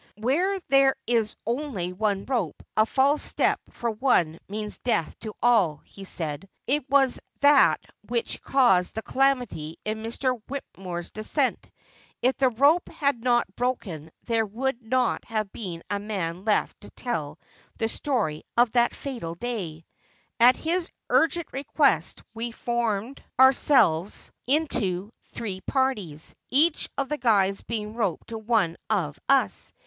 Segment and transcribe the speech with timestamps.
[0.17, 5.83] "Where there is only one rope, a false step for one means death to all,"
[5.85, 10.41] he said." It was that which caused the calamity in Mr.
[10.47, 11.69] Whymper's descent;
[12.23, 16.89] if the rope had not broken there would not have been a man left to
[16.89, 17.37] tell
[17.77, 19.85] the story of that fatal day,"
[20.39, 23.81] At his urgent request we formed our 378 Asphodel.
[23.83, 29.71] selves into three parties, each of the guides being roped to one of us.